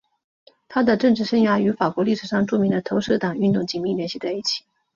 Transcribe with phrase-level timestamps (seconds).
[0.67, 4.63] 他的政治生涯与法国历史上著名的投石党运动紧密联系在一起。